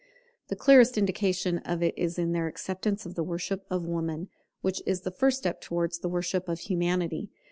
[0.47, 4.29] The clearest indication of it is in their acceptance of the worship of Woman,
[4.61, 7.29] which is the first step towards the worship of Humanity.